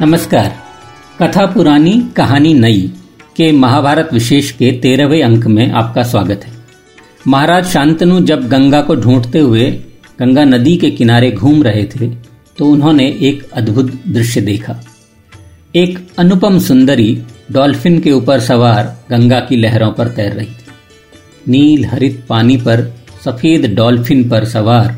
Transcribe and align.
नमस्कार। 0.00 0.48
कथा 1.20 1.44
पुरानी, 1.46 1.92
कहानी 2.16 2.52
नई 2.54 2.80
के 3.36 3.50
महाभारत 3.52 4.08
विशेष 4.12 4.50
के 4.50 4.70
तेरहवें 4.72 5.22
अंक 5.22 5.46
में 5.46 5.70
आपका 5.72 6.02
स्वागत 6.02 6.44
है। 6.44 6.52
महाराज 7.26 7.66
शांतनु 7.66 8.18
जब 8.20 8.46
गंगा 8.48 8.80
को 8.80 8.94
ढूंढते 8.94 9.38
हुए 9.38 9.70
गंगा 10.20 10.44
नदी 10.44 10.76
के 10.76 10.90
किनारे 10.90 11.30
घूम 11.30 11.62
रहे 11.62 11.84
थे 11.86 12.08
तो 12.58 12.66
उन्होंने 12.66 13.06
एक 13.22 13.48
अद्भुत 13.52 13.92
दृश्य 14.08 14.40
देखा। 14.40 14.78
एक 15.76 15.98
अनुपम 16.18 16.58
सुंदरी 16.58 17.10
डॉल्फिन 17.52 17.98
के 18.00 18.12
ऊपर 18.12 18.40
सवार 18.42 18.94
गंगा 19.10 19.40
की 19.40 19.56
लहरों 19.56 19.92
पर 19.92 20.08
तैर 20.10 20.32
रही 20.32 20.46
थी। 20.46 21.50
नील 21.50 21.84
हरित 21.84 22.24
पानी 22.28 22.56
पर 22.58 22.86
सफ़ेद 23.24 23.74
डॉल्फिन 23.74 24.28
पर 24.28 24.44
सवार 24.48 24.92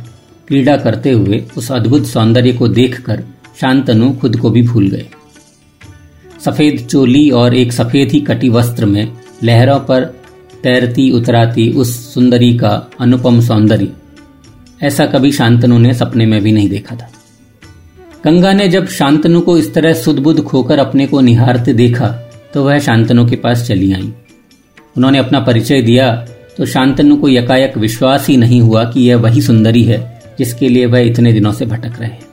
क्रीड़ा 0.49 0.77
करते 0.77 1.13
हुए 1.13 1.45
उस 1.57 1.73
अद्भुत 1.73 2.07
सौंदर्य 2.07 2.53
को 2.53 2.69
देखकर 2.69 3.25
शांतनु 3.61 4.13
खुद 4.13 4.37
को 4.37 4.51
भी 4.51 4.63
भूल 4.63 4.89
गए। 4.89 5.07
सफ़ेद 6.45 6.87
चोली 6.87 7.29
और 7.31 7.55
एक 7.55 7.73
सफ़ेद 7.73 8.13
ही 8.13 8.21
कटी 8.21 8.49
वस्त्र 8.49 8.87
में 8.87 9.13
लहरों 9.45 9.79
पर 9.81 10.05
तैरती 10.63 11.11
उतराती 11.11 11.71
उस 11.73 11.95
सुंदरी 12.15 12.57
का 12.59 12.71
अनुपम 13.01 13.41
सौंदर्य। 13.41 13.93
ऐसा 14.83 15.07
कभी 15.07 15.33
शांतनु 15.33 15.79
ने 15.79 15.95
सपने 15.95 16.27
में 16.27 16.41
भी 16.43 16.53
नहीं 16.53 16.69
देखा 16.69 16.97
था। 16.97 17.11
गंगा 18.25 18.53
ने 18.53 18.69
जब 18.69 18.87
शांतनु 18.89 19.41
को 19.41 19.57
इस 19.59 19.73
तरह 19.75 19.93
सुदबुद 19.95 20.41
खोकर 20.41 20.79
अपने 20.79 21.07
को 21.07 21.21
निहारते 21.21 21.73
देखा 21.73 22.09
तो 22.55 22.65
वह 22.65 22.79
शांतनु 22.79 23.27
के 23.29 23.37
पास 23.37 23.67
चली 23.69 23.93
आई। 23.93 24.13
उन्होंने 24.97 25.19
अपना 25.19 25.41
परिचय 25.41 25.83
दिया 25.83 26.15
तो 26.57 26.67
शांतनु 26.67 27.17
को 27.17 27.29
यकायक 27.29 27.77
विश्वास 27.79 28.29
ही 28.29 28.37
नहीं 28.37 28.61
हुआ 28.61 28.85
कि 28.85 29.01
यह 29.01 29.17
वही 29.17 29.43
सुंदरी 29.43 29.83
है 29.83 30.01
जिसके 30.39 30.69
लिए 30.69 30.87
वह 30.87 30.99
इतने 31.01 31.33
दिनों 31.33 31.53
से 31.53 31.67
भटक 31.67 32.01
रहे 32.01 32.28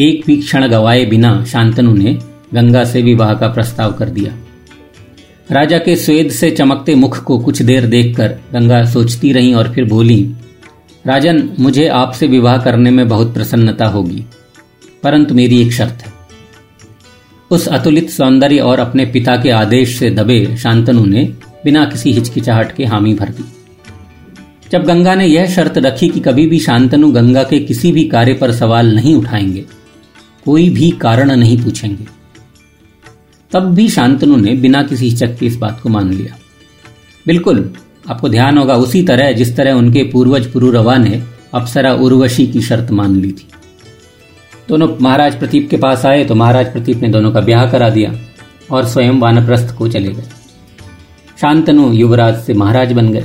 एक 0.00 0.22
भी 0.26 0.36
क्षण 0.36 0.66
गवाए 0.68 1.04
बिना 1.04 1.44
शांतनु 1.44 1.94
ने 1.94 2.18
गंगा 2.54 2.84
से 2.84 3.02
विवाह 3.02 3.34
का 3.34 3.48
प्रस्ताव 3.48 3.92
कर 3.92 4.08
दिया। 4.08 4.32
राजा 5.50 5.78
के 5.78 5.96
स्वेद 5.96 6.30
से 6.30 6.50
चमकते 6.50 6.94
मुख 6.94 7.22
को 7.24 7.38
कुछ 7.38 7.62
देर 7.62 7.86
देखकर 7.86 8.28
गंगा 8.52 8.84
सोचती 8.84 9.32
रही 9.32 9.54
और 9.54 9.72
फिर 9.72 9.84
बोली, 9.84 10.34
राजन, 11.06 11.50
मुझे 11.60 11.86
आपसे 11.88 12.26
विवाह 12.26 12.56
करने 12.56 12.90
में 12.90 13.08
बहुत 13.08 13.34
प्रसन्नता 13.34 13.86
होगी, 13.86 14.24
परंतु 15.02 15.34
मेरी 15.34 15.60
एक 15.62 15.72
शर्त 15.72 16.02
है। 16.06 16.12
उस 17.50 17.66
अतुलित 17.68 18.10
सौंदर्य 18.10 18.58
और 18.58 18.80
अपने 18.80 19.06
पिता 19.06 19.36
के 19.36 19.50
आदेश 19.50 19.98
से 19.98 20.10
दबे 20.10 20.56
शांतनु 20.56 21.04
ने 21.04 21.24
बिना 21.64 21.84
किसी 21.84 22.12
हिचकिचाहट 22.12 22.72
के 22.72 22.84
हामी 22.84 23.14
भर 23.14 23.28
दी। 23.28 23.44
जब 24.72 24.82
गंगा 24.82 25.14
ने 25.14 25.26
यह 25.26 25.46
शर्त 25.46 25.78
रखी 25.78 26.08
कि 26.08 26.20
कभी 26.20 26.46
भी 26.46 26.58
शांतनु 26.58 27.12
गंगा 27.12 27.42
के 27.42 27.60
किसी 27.60 27.92
भी 27.92 28.04
कार्य 28.04 28.32
पर 28.32 28.52
सवाल 28.52 28.94
नहीं 28.94 29.14
उठाएँगे 29.16 29.64
कोई 30.48 30.68
भी 30.70 30.90
कारण 30.90 31.30
नहीं 31.30 31.62
पूछेंगे। 31.62 32.06
तब 33.52 33.74
भी 33.74 33.88
शांतनु 33.88 34.36
ने 34.36 34.54
बिना 34.54 34.82
किसी 34.82 35.08
हिचक 35.08 35.36
के 35.38 35.46
इस 35.46 35.56
बात 35.56 35.80
को 35.80 35.88
मान 35.88 36.12
लिया। 36.12 36.36
बिल्कुल, 37.26 37.58
आपको 38.10 38.28
ध्यान 38.28 38.58
होगा 38.58 38.74
उसी 38.76 39.02
तरह 39.02 39.32
जिस 39.32 39.56
तरह 39.56 39.72
उनके 39.72 40.02
पूर्वज 40.04 40.46
पुरुरवा 40.46 40.96
ने 40.96 41.22
अप्सरा 41.54 41.92
उर्वशी 41.94 42.46
की 42.46 42.62
शर्त 42.62 42.90
मान 42.90 43.16
ली 43.16 43.32
थी। 43.32 43.46
दोनों 44.68 44.88
महाराज 45.00 45.38
प्रतीप 45.38 45.68
के 45.70 45.76
पास 45.76 46.04
आए 46.06 46.24
तो 46.24 46.34
महाराज 46.34 46.72
प्रतीप 46.72 47.02
ने 47.02 47.08
दोनों 47.08 47.32
का 47.32 47.40
ब्याह 47.40 47.70
करा 47.70 47.88
दिया 47.90 48.12
और 48.70 48.86
स्वयं 48.86 49.18
वानप्रस्थ 49.20 49.74
को 49.76 49.88
चले 49.88 50.12
गए। 50.12 50.28
शांतनु 51.40 51.92
युवराज 51.92 52.42
से 52.44 52.54
महाराज 52.54 52.92
बन 52.92 53.12
गए। 53.12 53.24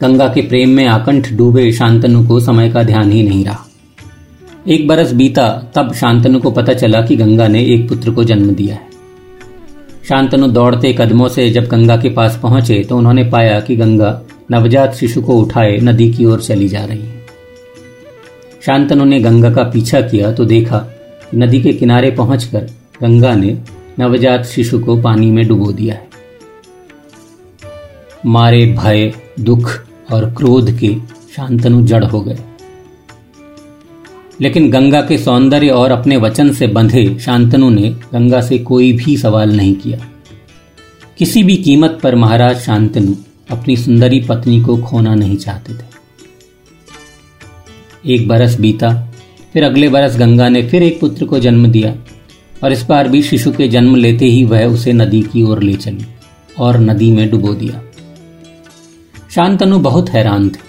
गंगा 0.00 0.28
के 0.28 0.42
प्रेम 0.42 0.70
में 0.70 0.86
आकंठ 0.86 1.32
डूबे 1.32 1.70
शांतनु 1.72 2.26
को 2.28 2.40
समय 2.40 2.70
का 2.70 2.82
ध्यान 2.82 3.12
ही 3.12 3.22
नहीं 3.22 3.44
रहा। 3.44 3.65
एक 4.66 4.86
बरस 4.88 5.12
बीता, 5.12 5.48
तब 5.74 5.92
शांतनु 5.94 6.38
को 6.40 6.50
पता 6.50 6.72
चला 6.72 7.00
कि 7.00 7.16
गंगा 7.16 7.46
ने 7.48 7.62
एक 7.64 7.88
पुत्र 7.88 8.10
को 8.10 8.24
जन्म 8.24 8.54
दिया 8.54 8.74
है। 8.74 8.88
शांतनु 10.08 10.46
दौड़ते 10.46 10.92
कदमों 10.92 11.28
से 11.28 11.48
जब 11.50 11.64
गंगा 11.64 11.96
के 11.96 12.08
पास 12.08 12.38
पहुँचे 12.42 12.82
तो 12.84 12.96
उन्होंने 12.98 13.24
पाया 13.24 13.60
कि 13.60 13.76
गंगा 13.76 14.10
नवजात 14.50 14.94
शिशु 14.94 15.22
को 15.22 15.36
उठाए 15.36 15.76
नदी 15.78 16.10
की 16.12 16.24
ओर 16.24 16.40
चली 16.40 16.68
जा 16.68 16.84
रही 16.84 17.00
है। 17.00 17.24
शांतनु 18.62 19.04
ने 19.04 19.20
गंगा 19.20 19.52
का 19.52 19.62
पीछा 19.64 20.00
किया 20.00 20.32
तो 20.32 20.44
देखा 20.44 20.84
नदी 21.34 21.60
के 21.62 21.72
किनारे 21.72 22.10
पहुंचकर 22.10 22.66
गंगा 23.02 23.34
ने 23.34 23.56
नवजात 24.00 24.44
शिशु 24.44 24.78
को 24.78 25.00
पानी 25.02 25.30
में 25.30 25.46
डुबो 25.48 25.72
दिया 25.72 25.94
है। 25.94 26.08
मारे 28.26 28.66
भय, 28.74 29.12
दुख 29.40 29.70
और 30.12 30.30
क्रोध 30.34 30.78
के 30.78 30.94
शांतनु 31.36 31.86
जड़ 31.86 32.04
हो 32.04 32.20
गए। 32.20 32.38
लेकिन 34.40 34.70
गंगा 34.70 35.00
के 35.00 35.18
सौंदर्य 35.18 35.68
और 35.68 35.90
अपने 35.90 36.16
वचन 36.16 36.52
से 36.52 36.66
बंधे 36.66 37.18
शांतनु 37.18 37.70
ने 37.70 37.90
गंगा 38.12 38.40
से 38.40 38.58
कोई 38.58 38.92
भी 38.92 39.16
सवाल 39.16 39.56
नहीं 39.56 39.74
किया। 39.74 39.98
किसी 41.18 41.42
भी 41.42 41.56
कीमत 41.56 41.98
पर 42.02 42.14
महाराज 42.14 42.60
शांतनु 42.60 43.14
अपनी 43.50 43.76
सुंदरी 43.76 44.20
पत्नी 44.20 44.60
को 44.60 44.76
खोना 44.76 45.14
नहीं 45.14 45.36
चाहते 45.36 45.74
थे। 45.74 45.94
एक 48.04 48.28
बरस 48.28 48.58
बीता, 48.60 48.90
फिर 49.52 49.64
अगले 49.64 49.88
बरस 49.88 50.16
गंगा 50.16 50.48
ने 50.48 50.62
फिर 50.68 50.82
एक 50.82 51.00
पुत्र 51.00 51.26
को 51.26 51.38
जन्म 51.38 51.66
दिया 51.66 51.94
और 52.64 52.72
इस 52.72 52.82
बार 52.82 53.08
भी 53.08 53.22
शिशु 53.22 53.52
के 53.52 53.68
जन्म 53.68 53.96
लेते 53.96 54.24
ही 54.24 54.44
वह 54.44 54.64
उसे 54.64 54.92
नदी 54.92 55.22
की 55.22 55.42
ओर 55.42 55.62
ले 55.62 55.74
चली 55.74 56.06
और 56.58 56.78
नदी 56.80 57.10
में 57.10 57.28
डुबो 57.30 57.54
दिया। 57.54 57.82
शांतनु 59.30 59.78
बहुत 59.78 60.10
हैरान 60.10 60.48
थे, 60.48 60.60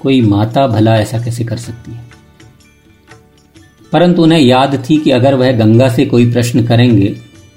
कोई 0.00 0.20
माता 0.20 0.66
भला 0.66 0.96
ऐसा 0.96 1.18
कैसे 1.18 1.44
कर 1.44 1.56
सकती 1.56 1.92
है? 1.92 2.03
परंतु 3.94 4.22
उन्हें 4.22 4.40
याद 4.40 4.74
थी 4.84 4.96
कि 4.96 5.10
अगर 5.10 5.34
वह 5.34 5.52
गंगा 5.52 5.88
से 5.88 6.04
कोई 6.06 6.30
प्रश्न 6.32 6.64
करेंगे 6.66 7.08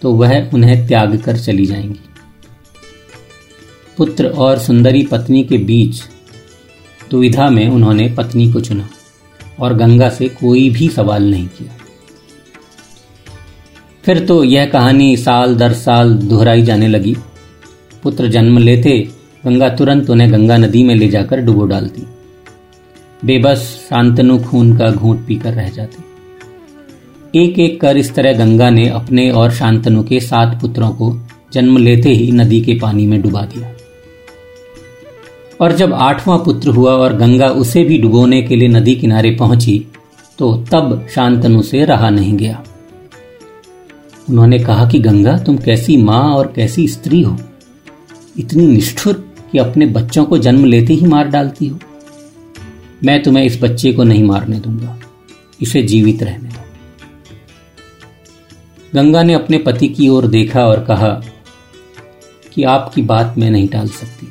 तो 0.02 0.12
वह 0.14 0.50
उन्हें 0.54 0.88
त्याग 0.88 1.18
कर 1.18 1.38
चली 1.38 1.66
जाएँगी। 1.66 2.00
पुत्र 3.98 4.28
और 4.28 4.60
सुंदरी 4.60 5.02
पत्नी 5.04 5.44
के 5.44 5.58
बीच 5.58 6.02
दुविधा 7.12 7.50
में 7.50 7.68
उन्होंने 7.68 8.08
पत्नी 8.18 8.52
को 8.54 8.60
चुना 8.60 8.88
और 9.60 9.74
गंगा 9.74 10.10
से 10.10 10.28
कोई 10.28 10.70
भी 10.70 10.90
सवाल 10.90 11.30
नहीं 11.32 11.48
किया। 11.48 11.72
फिर 14.04 14.26
तो 14.26 14.44
यह 14.44 14.66
कहानी 14.66 15.16
साल 15.18 15.56
दर 15.56 15.74
साल 15.74 16.14
दोहराई 16.14 16.62
जाने 16.62 16.88
लगी। 16.88 17.16
पुत्र 18.04 18.28
जन्म 18.28 18.58
लेते 18.58 19.00
गंगा 19.46 19.70
तुरंत 19.70 20.10
उन्हें 20.10 20.32
गंगा 20.34 20.58
नदी 20.58 20.84
में 20.84 20.96
ले 20.96 21.08
जाकर 21.08 21.42
डुबो 21.42 21.66
डालती। 21.66 22.04
बेबस 23.26 23.88
शांतनु 23.90 24.38
खून 24.40 24.78
का 24.78 24.92
घूंट 24.92 25.26
पीकर 25.28 25.54
रह 25.54 25.70
जाते। 25.70 26.17
एक 27.38 27.60
एक 27.60 27.82
कर 27.82 27.98
इस 27.98 28.14
तरह 28.16 28.34
गंगा 28.34 28.70
ने 28.70 28.88
अपने 28.90 29.30
और 29.32 29.52
शांतनु 29.52 30.04
के 30.04 30.20
सात 30.20 30.62
पुत्रों 30.62 30.90
को 30.90 31.16
जन्म 31.54 31.78
लेते 31.78 32.10
ही 32.10 32.32
नदी 32.32 32.62
के 32.62 32.74
पानी 32.74 33.08
में 33.08 33.22
डुबा 33.22 33.42
दिया। 33.42 33.72
और 35.62 35.72
जब 35.72 35.94
आठवां 35.94 36.38
पुत्र 36.40 36.70
हुआ 36.70 36.92
और 36.92 37.14
गंगा 37.14 37.48
उसे 37.48 37.84
भी 37.84 37.98
डुबोने 37.98 38.42
के 38.42 38.56
लिए 38.56 38.68
नदी 38.68 38.96
किनारे 38.96 39.32
पहुँची 39.32 39.86
तो 40.40 40.56
तब 40.72 41.08
शांतनु 41.16 41.62
से 41.62 41.84
रहा 41.86 42.10
नहीं 42.10 42.38
गया। 42.38 42.64
उन्होंने 44.30 44.60
कहा 44.60 44.90
कि 44.90 45.00
गंगा, 45.00 45.38
तुम 45.38 45.58
कैसी 45.58 45.98
माँ 45.98 46.24
और 46.36 46.54
कैसी 46.56 46.88
स्त्री 46.88 47.22
हो? 47.22 47.38
इतनी 48.40 48.68
निष्ठुर 48.68 49.14
कि 49.52 49.58
अपने 49.58 49.86
बच्चों 49.86 50.26
को 50.26 50.38
जन्म 50.38 50.66
लेते 50.66 50.94
ही 50.94 51.06
मार 51.06 51.28
डालती 51.28 51.68
हो। 51.68 51.80
मैं 53.06 53.24
तुम्हें 53.24 53.44
इस 53.46 53.64
बच्चे 53.64 53.94
को 53.94 54.04
नहीं 54.04 54.24
मारने 54.24 54.60
दूँगा। 54.60 55.00
इसे 55.62 55.82
जीवित 55.82 56.24
रहने 56.24 56.47
गंगा 58.94 59.22
ने 59.24 59.34
अपने 59.34 59.58
पति 59.58 59.88
की 59.88 60.08
ओर 60.10 60.28
देखा 60.28 60.66
और 60.66 60.84
कहा 60.84 61.10
कि 62.54 62.64
आपकी 62.66 63.02
बात 63.02 63.38
मैं 63.38 63.50
नहीं 63.52 63.68
टाल 63.68 63.88
सकती, 63.90 64.28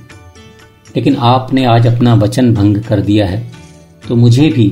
लेकिन 0.97 1.17
आपने 1.17 1.65
आज 1.65 1.87
अपना 1.87 2.15
वचन 2.15 2.53
भंग 2.55 2.77
कर 2.83 3.01
दिया 3.01 3.27
है 3.27 3.45
तो 4.09 4.15
मुझे 4.15 4.49
भी, 4.49 4.69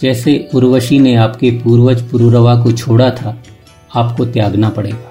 जैसे 0.00 0.36
उर्वशी 0.54 0.98
ने 0.98 1.14
आपके 1.14 1.50
पूर्वज 1.58 2.02
पुरुरवा 2.10 2.54
को 2.62 2.72
छोड़ा 2.72 3.10
था, 3.10 3.36
आपको 3.94 4.26
त्यागना 4.26 4.68
पड़ेगा। 4.68 5.10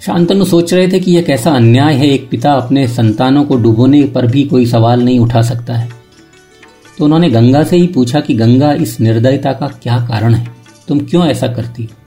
शांतनु 0.00 0.44
सोच 0.44 0.72
रहे 0.74 0.88
थे 0.88 1.00
कि 1.00 1.12
यह 1.12 1.22
कैसा 1.22 1.50
अन्याय 1.50 1.94
है, 1.94 2.08
एक 2.08 2.28
पिता 2.30 2.52
अपने 2.52 2.86
संतानों 2.88 3.44
को 3.44 3.56
डुबोने 3.56 4.02
पर 4.04 4.26
भी 4.26 4.42
कोई 4.44 4.66
सवाल 4.66 5.02
नहीं 5.02 5.18
उठा 5.18 5.42
सकता 5.42 5.74
है। 5.74 5.88
तो 6.98 7.04
उन्होंने 7.04 7.30
गंगा 7.30 7.62
से 7.64 7.76
ही 7.76 7.86
पूछा 7.86 8.20
कि 8.20 8.34
गंगा 8.34 8.72
इस 8.74 8.98
निर्दयता 9.00 9.52
का 9.52 9.68
क्या 9.82 9.98
कारण 10.06 10.34
है, 10.34 10.48
तुम 10.88 11.00
क्यों 11.00 11.26
ऐसा 11.26 11.46
करती? 11.46 11.82
हो 11.82 12.03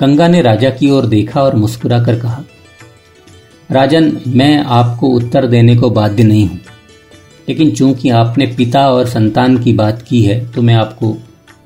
गंगा 0.00 0.26
ने 0.28 0.40
राजा 0.42 0.68
की 0.70 0.88
ओर 0.90 1.06
देखा 1.06 1.42
और 1.42 1.54
मुस्कुराकर 1.56 2.18
कहा, 2.20 2.42
राजन, 3.70 4.12
मैं 4.28 4.58
आपको 4.58 5.08
उत्तर 5.08 5.46
देने 5.46 5.76
को 5.76 5.90
बाध्य 5.90 6.24
नहीं 6.24 6.46
हूँ, 6.48 6.58
लेकिन 7.48 7.70
चूँकि 7.70 8.10
आपने 8.10 8.46
पिता 8.56 8.86
और 8.90 9.06
संतान 9.06 9.56
की 9.58 9.72
बात 9.72 10.02
की 10.02 10.22
है 10.22 10.38
तो 10.52 10.62
मैं 10.62 10.74
आपको 10.74 11.16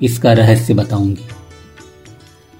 इसका 0.01 0.33
रहस्य 0.33 0.73
बताऊँगी। 0.73 1.27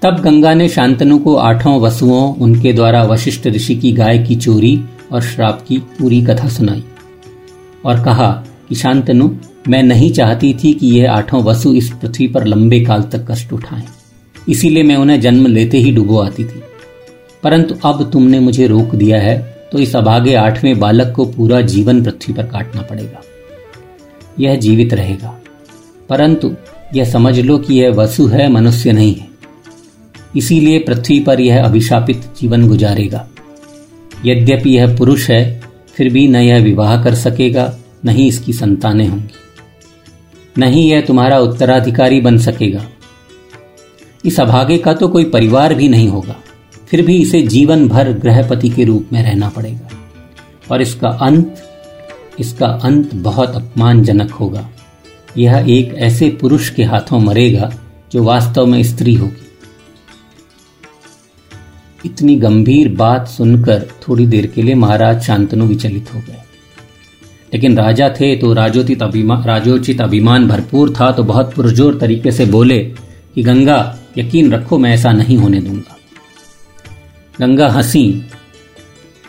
तब 0.02 0.20
गंगा 0.20 0.52
ने 0.54 0.68
शांतनु 0.68 1.18
को 1.18 1.34
आठों 1.36 1.78
वसुओं, 1.80 2.34
उनके 2.36 2.72
द्वारा 2.72 3.02
वशिष्ठ 3.04 3.46
ऋषि 3.46 3.76
की 3.76 3.92
गाय 3.92 4.18
की 4.18 4.36
चोरी 4.36 4.78
और 5.12 5.22
श्राप 5.22 5.64
की 5.68 5.78
पूरी 5.98 6.22
कथा 6.24 6.48
सुनाई 6.48 6.84
और 7.84 8.04
कहा 8.04 8.30
कि, 8.68 8.74
शांतनु, 8.74 9.28
मैं 9.68 9.82
नहीं 9.82 10.12
चाहती 10.12 10.54
थी 10.54 10.72
कि 10.72 10.86
यह 10.90 11.12
आठों 11.12 11.42
वसु 11.42 11.74
इस 11.74 11.90
पृथ्वी 11.92 12.28
पर 12.28 12.44
लंबे 12.44 12.80
काल 12.80 13.02
तक 13.02 13.26
कष्ट 13.30 13.52
उठाएँ। 13.52 13.86
इसीलिए 14.48 14.82
मैं 14.82 14.96
उन्हें 14.96 15.20
जन्म 15.20 15.46
लेते 15.46 15.78
ही 15.78 15.92
डुबो 15.92 16.18
आती 16.18 16.44
थी। 16.44 16.62
परंतु 17.42 17.74
अब 17.84 18.10
तुमने 18.12 18.40
मुझे 18.40 18.66
रोक 18.66 18.94
दिया 18.94 19.20
है 19.20 19.54
तो 19.72 19.78
इस 19.78 19.96
अभागे 19.96 20.34
आठवें 20.34 20.80
बालक 20.80 21.12
को 21.16 21.24
पूरा 21.24 21.60
जीवन 21.60 22.02
पृथ्वी 22.02 22.34
पर 22.34 22.42
काटना 22.42 22.82
पड़ेगा। 22.82 23.22
यह 24.40 24.54
जीवित 24.54 24.94
रहेगा। 24.94 25.40
परंतु 26.08 26.54
यह 26.94 27.04
समझ 27.04 27.40
लो 27.40 27.58
कि 27.58 27.74
यह 27.74 27.90
वसु 27.90 28.26
है, 28.26 28.52
मनुष्य 28.52 28.92
नहीं 28.92 29.14
है। 29.14 29.28
इसीलिए 30.36 30.78
पृथ्वी 30.78 31.20
पर 31.20 31.40
यह 31.40 31.64
अभिशापित 31.64 32.16
जीवन 32.16 32.68
गुजारेगा। 32.68 33.28
यद्यपि 34.26 34.70
यह 34.70 34.96
पुरुष 34.96 35.30
है, 35.30 35.62
फिर 35.96 36.12
भी 36.12 36.28
न 36.28 36.36
यह 36.36 36.62
विवाह 36.62 37.04
कर 37.04 37.14
सकेगा, 37.14 37.78
न 38.04 38.08
ही 38.08 38.28
इसकी 38.28 38.52
संतानें 38.52 39.08
होंगी। 39.08 39.34
न 40.58 40.62
ही 40.62 40.90
यह 40.90 41.00
तुम्हारा 41.00 41.38
उत्तराधिकारी 41.38 42.20
बन 42.20 42.38
सकेगा। 42.38 42.86
इस 44.24 44.40
अभागे 44.40 44.78
का 44.78 44.92
तो 44.92 45.08
कोई 45.08 45.24
परिवार 45.24 45.74
भी 45.74 45.88
नहीं 45.88 46.08
होगा। 46.08 46.36
फिर 46.88 47.06
भी 47.06 47.16
इसे 47.16 47.42
जीवन 47.42 47.88
भर 47.88 48.12
गृहपति 48.12 48.68
के 48.68 48.84
रूप 48.84 49.08
में 49.12 49.22
रहना 49.22 49.48
पड़ेगा। 49.48 49.88
और 50.70 50.82
इसका 50.82 51.08
अंत 51.08 51.70
इसका 52.40 52.66
अंत 52.66 53.14
बहुत 53.14 53.54
अपमानजनक 53.54 54.30
होगा। 54.30 54.70
यह 55.38 55.66
एक 55.68 55.94
ऐसे 55.94 56.28
पुरुष 56.40 56.70
के 56.70 56.84
हाथों 56.84 57.18
मरेगा 57.18 57.74
जो 58.12 58.24
वास्तव 58.24 58.66
में 58.66 58.82
स्त्री 58.82 59.14
होगी। 59.14 59.46
इतनी 62.04 62.36
गंभीर 62.36 62.88
बात 62.88 63.28
सुनकर 63.28 63.88
थोड़ी 64.08 64.26
देर 64.26 64.46
के 64.46 64.62
लिए 64.62 64.74
महाराज 64.74 65.22
शांतनु 65.22 65.64
विचलित 65.64 66.14
हो 66.14 66.18
गए। 66.18 66.38
लेकिन 67.54 67.76
राजा 67.76 68.08
थे 68.08 68.36
तो 68.36 68.52
राजोचित 68.52 69.02
अभिमान 69.02 69.42
राजोचित 69.42 70.00
अभिमान 70.00 70.48
भरपूर 70.48 70.94
था 71.00 71.12
तो 71.12 71.22
बहुत 71.22 71.54
पुरजोर 71.54 71.98
तरीके 71.98 72.32
से 72.32 72.46
बोले 72.46 72.78
कि, 73.34 73.42
गंगा 73.42 73.98
यकीन 74.18 74.52
रखो 74.52 74.78
मैं 74.78 74.94
ऐसा 74.94 75.12
नहीं 75.12 75.36
होने 75.36 75.60
दूँगा। 75.60 75.96
गंगा 77.40 77.68
हँसी 77.68 78.24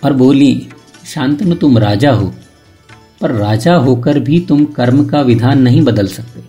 और 0.03 0.13
बोली 0.13 0.67
शांतनु 1.05 1.55
तुम 1.55 1.77
राजा 1.77 2.11
हो, 2.11 2.33
पर 3.21 3.31
राजा 3.31 3.75
होकर 3.75 4.19
भी 4.19 4.39
तुम 4.39 4.65
कर्म 4.65 5.05
का 5.05 5.21
विधान 5.21 5.61
नहीं 5.61 5.81
बदल 5.81 6.07
सकते। 6.07 6.43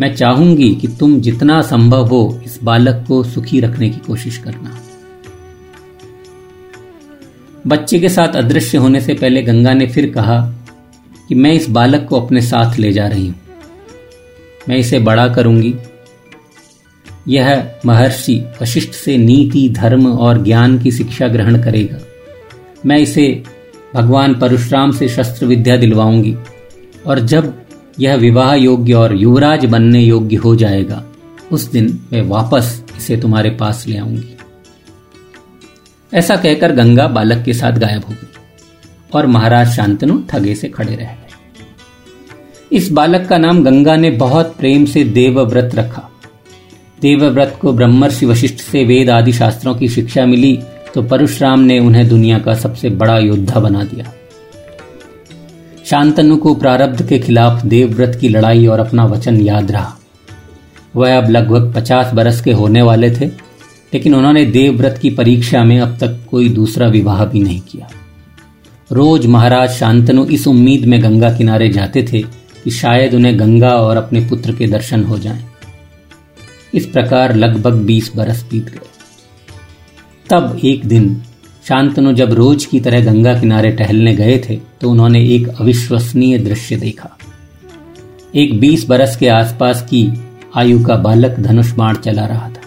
मैं 0.00 0.14
चाहूँगी 0.14 0.74
कि 0.74 0.88
तुम 0.88 1.20
जितना 1.20 1.60
संभव 1.62 2.06
हो 2.06 2.40
इस 2.44 2.58
बालक 2.62 3.04
को 3.08 3.22
सुखी 3.24 3.60
रखने 3.60 3.90
की 3.90 3.98
कोशिश 3.98 4.38
करना। 4.38 4.78
बच्चे 7.66 7.98
के 7.98 8.08
साथ 8.08 8.28
अदृश्य 8.28 8.78
होने 8.78 9.00
से 9.00 9.14
पहले 9.14 9.42
गंगा 9.42 9.72
ने 9.72 9.86
फिर 9.86 10.10
कहा 10.10 10.40
कि 11.28 11.34
मैं 11.34 11.52
इस 11.52 11.68
बालक 11.70 12.06
को 12.08 12.20
अपने 12.20 12.40
साथ 12.40 12.78
ले 12.78 12.92
जा 12.92 13.06
रही 13.06 13.26
हूँ। 13.28 13.40
मैं 14.68 14.76
इसे 14.76 14.98
बड़ा 14.98 15.28
करूँगी 15.28 15.74
यह 17.28 17.70
महर्षि 17.86 18.44
वशिष्ठ 18.62 18.92
से 18.92 19.16
नीति, 19.16 19.68
धर्म 19.68 20.06
और 20.06 20.42
ज्ञान 20.42 20.78
की 20.78 20.90
शिक्षा 20.90 21.28
ग्रहण 21.28 21.62
करेगा। 21.62 21.98
मैं 22.86 22.98
इसे 22.98 23.42
भगवान 23.94 24.34
परशुराम 24.34 24.92
से 24.92 25.08
शस्त्र 25.08 25.46
विद्या 25.46 25.76
दिलवाऊँगी 25.76 26.36
और 27.06 27.20
जब 27.20 27.62
यह 28.00 28.14
विवाह 28.14 28.54
योग्य 28.54 28.92
और 28.92 29.16
युवराज 29.16 29.64
बनने 29.64 30.00
योग्य 30.00 30.36
हो 30.36 30.56
जाएगा, 30.56 31.04
उस 31.52 31.70
दिन 31.70 32.00
मैं 32.12 32.22
वापस 32.22 32.84
इसे 32.96 33.16
तुम्हारे 33.16 33.50
पास 33.50 33.84
ले 33.88 33.96
आऊँगी। 33.96 34.36
ऐसा 36.14 36.36
कहकर 36.36 36.72
गंगा 36.72 37.08
बालक 37.08 37.44
के 37.44 37.52
साथ 37.52 37.72
गायब 37.72 38.04
हो 38.04 38.14
गई 38.14 38.26
और 39.14 39.26
महाराज 39.26 39.68
शांतनु 39.68 40.22
ठगे 40.30 40.54
से 40.54 40.68
खड़े 40.68 40.94
रह 40.94 41.04
गए। 41.04 41.16
इस 42.72 42.92
बालक 42.92 43.28
का 43.28 43.38
नाम 43.38 43.64
गंगा 43.64 43.96
ने 43.96 44.10
बहुत 44.10 44.56
प्रेम 44.56 44.84
से 44.84 45.04
देवव्रत 45.04 45.74
रखा। 45.74 46.08
देवव्रत 47.02 47.56
को 47.60 47.72
ब्रह्मर्षि 47.72 48.26
वशिष्ठ 48.26 48.60
से 48.62 48.84
वेद 48.84 49.10
आदि 49.10 49.32
शास्त्रों 49.32 49.74
की 49.74 49.88
शिक्षा 49.88 50.26
मिली 50.26 50.58
तो 50.94 51.02
परशुराम 51.02 51.60
ने 51.60 51.78
उन्हें 51.78 52.08
दुनिया 52.08 52.38
का 52.38 52.54
सबसे 52.54 52.90
बड़ा 52.90 53.18
योद्धा 53.18 53.60
बना 53.60 53.84
दिया। 53.84 54.12
शांतनु 55.86 56.36
को 56.36 56.54
प्रारब्ध 56.54 57.06
के 57.08 57.18
खिलाफ 57.18 57.64
देवव्रत 57.64 58.18
की 58.20 58.28
लड़ाई 58.28 58.66
और 58.66 58.80
अपना 58.80 59.04
वचन 59.04 59.40
याद 59.40 59.70
रहा। 59.70 59.96
वह 60.96 61.16
अब 61.18 61.30
लगभग 61.30 61.72
पचास 61.74 62.12
बरस 62.14 62.40
के 62.40 62.52
होने 62.52 62.82
वाले 62.82 63.10
थे, 63.10 63.26
लेकिन 63.92 64.14
उन्होंने 64.14 64.44
देवव्रत 64.46 64.98
की 65.02 65.10
परीक्षा 65.10 65.64
में 65.64 65.78
अब 65.80 65.96
तक 66.00 66.18
कोई 66.30 66.48
दूसरा 66.48 66.86
विवाह 66.88 67.24
भी 67.24 67.42
नहीं 67.42 67.60
किया। 67.60 67.88
रोज 68.92 69.26
महाराज 69.26 69.70
शांतनु 69.70 70.24
इस 70.24 70.46
उम्मीद 70.46 70.84
में 70.84 71.02
गंगा 71.02 71.32
किनारे 71.32 71.68
जाते 71.68 72.02
थे 72.02 72.22
कि 72.64 72.70
शायद 72.70 73.14
उन्हें 73.14 73.38
गंगा 73.40 73.74
और 73.76 73.96
अपने 73.96 74.20
पुत्र 74.20 74.52
के 74.52 74.66
दर्शन 74.66 75.04
हो 75.04 75.18
जाएँ। 75.18 75.44
इस 76.74 76.86
प्रकार 76.86 77.34
लगभग 77.34 77.74
बीस 77.82 78.10
बरस 78.16 78.44
बीत 78.50 78.64
गए। 78.64 78.90
तब 80.30 80.58
एक 80.64 80.84
दिन 80.86 81.22
शांतनु 81.68 82.12
जब 82.12 82.32
रोज 82.32 82.64
की 82.64 82.80
तरह 82.80 83.04
गंगा 83.04 83.40
किनारे 83.40 83.70
टहलने 83.70 84.14
गए 84.14 84.38
थे 84.38 84.56
तो 84.80 84.90
उन्होंने 84.90 85.24
एक 85.26 85.48
अविश्वसनीय 85.50 86.38
दृश्य 86.38 86.76
देखा। 86.76 87.16
एक 88.34 88.58
बीस 88.60 88.86
बरस 88.88 89.16
के 89.16 89.28
आसपास 89.28 89.82
की 89.82 90.06
आयु 90.56 90.84
का 90.84 90.96
बालक 90.96 91.38
धनुष 91.40 91.72
बाण 91.72 91.96
चला 91.96 92.26
रहा 92.26 92.48
था। 92.48 92.60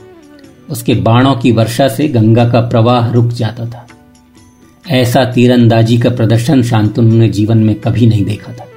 उसके 0.69 0.93
बाणों 0.93 1.35
की 1.35 1.51
वर्षा 1.51 1.87
से 1.87 2.07
गंगा 2.07 2.49
का 2.49 2.61
प्रवाह 2.61 3.11
रुक 3.11 3.31
जाता 3.31 3.65
था। 3.65 3.87
ऐसा 4.85 5.23
तीरंदाजी 5.25 5.97
का 5.97 6.09
प्रदर्शन 6.09 6.61
शांतनु 6.63 7.15
ने 7.15 7.29
जीवन 7.29 7.57
में 7.57 7.75
कभी 7.75 8.07
नहीं 8.07 8.25
देखा 8.25 8.53
था। 8.53 8.67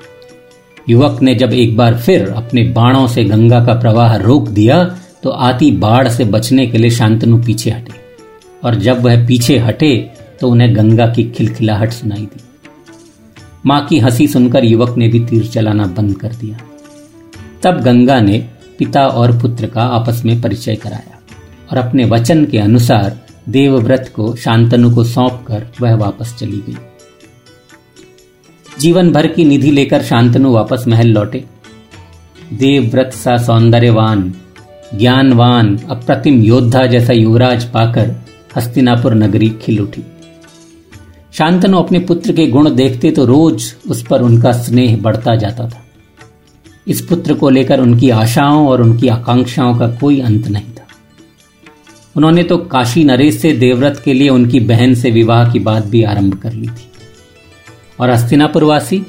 युवक 0.89 1.23
ने 1.23 1.35
जब 1.35 1.53
एक 1.53 1.77
बार 1.77 1.99
फिर 1.99 2.29
अपने 2.29 2.63
बाणों 2.73 3.07
से 3.07 3.25
गंगा 3.25 3.65
का 3.65 3.75
प्रवाह 3.75 4.17
रोक 4.17 4.49
दिया 4.49 4.99
तो 5.23 5.31
आती 5.31 5.71
बाढ़ 5.71 6.09
से 6.09 6.25
बचने 6.25 6.67
के 6.67 6.79
लिए 6.79 6.91
शांतनु 6.91 7.43
पीछे 7.45 7.71
हटे। 7.71 7.93
और 8.65 8.75
जब 8.75 9.03
वह 9.03 9.27
पीछे 9.27 9.59
हटे 9.59 9.97
तो 10.41 10.49
उन्हें 10.49 10.77
गंगा 10.77 11.07
की 11.07 11.25
खिलखिलाहट 11.25 11.93
सुनाई 11.93 12.21
दी। 12.21 12.41
माँ 13.67 13.85
की 13.87 13.99
हँसी 13.99 14.29
सुनकर 14.29 14.65
युवक 14.65 14.97
ने 14.99 15.09
भी 15.09 15.21
तीर 15.21 15.47
चलाना 15.47 15.87
बंद 15.87 16.19
कर 16.19 16.35
दिया। 16.35 16.59
तब 17.63 17.81
गंगा 17.81 18.21
ने 18.21 18.39
पिता 18.79 19.07
और 19.07 19.33
पुत्र 19.39 19.67
का 19.67 19.83
आपस 19.83 20.23
में 20.25 20.41
परिचय 20.41 20.77
कराया 20.77 21.19
और 21.71 21.79
अपने 21.79 22.05
वचन 22.05 22.45
के 22.45 22.59
अनुसार 22.59 23.21
देवव्रत 23.49 24.13
को 24.17 24.35
शांतनु 24.37 24.95
को 24.95 25.05
सौंप 25.05 25.45
कर 25.49 25.67
वह 25.81 25.95
वापस 25.95 26.35
चली 26.39 26.59
गई। 26.59 26.77
जीवन 28.79 29.13
भर 29.13 29.27
की 29.27 29.45
निधि 29.45 29.71
लेकर 29.71 30.03
शांतनु 30.03 30.53
वापस 30.53 30.85
महल 30.89 31.09
लौटे। 31.09 31.45
देवव्रत 32.53 33.13
सा 33.15 33.37
सौंदर्यवान 33.37 34.35
ज्ञानवान 34.95 35.77
अप्रतिम 35.91 36.41
योद्धा 36.43 36.87
जैसा 36.87 37.13
युवराज 37.13 37.65
पाकर 37.65 38.15
हस्तिनापुर 38.57 39.15
नगरी 39.15 39.49
खिल 39.63 39.81
उठी। 39.81 40.03
शांतनु 41.33 41.79
अपने 41.79 41.99
पुत्र 41.99 42.33
के 42.33 42.47
गुण 42.47 42.75
देखते 42.75 43.11
तो 43.11 43.25
रोज 43.25 43.75
उस 43.89 44.03
पर 44.07 44.23
उनका 44.23 44.53
स्नेह 44.53 44.97
बढ़ता 44.97 45.35
जाता 45.37 45.69
था। 45.69 45.85
इस 46.87 47.01
पुत्र 47.01 47.35
को 47.35 47.51
लेकर 47.51 47.81
उनकी 47.81 48.11
आशाओं 48.11 48.69
और 48.69 48.83
उनकी 48.83 49.09
आकांक्षाओं 49.09 49.79
का 49.79 49.89
कोई 49.91 50.21
अंत 50.21 50.49
नहीं 50.49 50.73
था। 50.73 50.87
उन्होंने 52.17 52.43
तो 52.43 52.57
काशी 52.57 53.05
नरेश 53.05 53.39
से 53.39 53.53
देवव्रत 53.53 54.03
के 54.05 54.13
लिए 54.13 54.29
उनकी 54.29 54.61
बहन 54.61 54.95
से 54.95 55.11
विवाह 55.11 55.53
की 55.53 55.59
बात 55.59 55.87
भी 55.87 56.03
आरंभ 56.03 56.39
कर 56.39 56.53
ली 56.53 56.67
थी। 56.67 56.91
और 58.01 58.11
हस्तिनापुरवासी? 58.11 59.03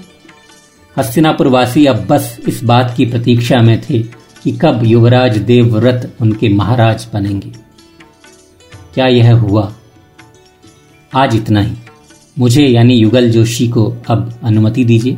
हस्तिनापुरवासी 0.98 1.86
अब 1.86 2.06
बस 2.08 2.38
इस 2.48 2.64
बात 2.64 2.94
की 2.98 3.06
प्रतीक्षा 3.06 3.62
में 3.62 3.82
थे 3.90 4.19
कि 4.44 4.52
कब 4.52 4.82
युवराज 4.84 5.38
देवव्रत 5.38 6.16
उनके 6.22 6.50
महाराज 6.50 7.08
बनेंगे। 7.14 7.50
क्या 8.94 9.08
यह 9.08 9.36
हुआ? 9.36 9.74
आज 11.16 11.36
इतना 11.36 11.62
ही। 11.62 11.76
मुझे 12.40 12.64
यानी 12.64 12.94
युगल 12.94 13.32
जोशी 13.32 13.68
को 13.68 13.98
अब 14.10 14.40
अनुमति 14.44 14.86
दीजिए। 14.86 15.18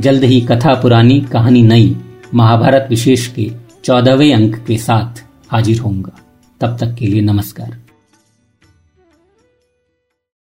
जल्द 0.00 0.24
ही 0.24 0.40
कथा 0.40 0.74
पुरानी 0.74 1.20
कहानी 1.20 1.62
नई 1.62 1.96
महाभारत 2.34 2.86
विशेष 2.90 3.26
के 3.26 3.50
चौदहवें 3.84 4.34
अंक 4.34 4.64
के 4.66 4.78
साथ 4.78 5.24
हाजिर 5.52 5.78
होऊँगा। 5.78 6.18
तब 6.60 6.76
तक 6.78 6.94
के 6.94 7.06
लिए 7.06 7.20
नमस्कार। 7.20 7.83